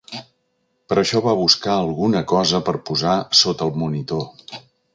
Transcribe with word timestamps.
Per 0.93 0.97
això 1.01 1.21
va 1.25 1.35
buscar 1.41 1.75
alguna 1.83 2.23
cosa 2.33 2.63
per 2.71 2.75
posar 2.89 3.13
sota 3.43 3.69
el 3.69 3.77
monitor. 3.85 4.27